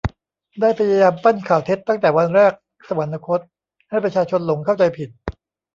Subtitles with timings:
[0.59, 2.53] ได้พยายามปั้นข่าวเท็จตั้งแต่วันแรก
[2.87, 3.39] สวรรคต
[3.89, 5.09] ให้ประชาชนหลงเข้าใจผิด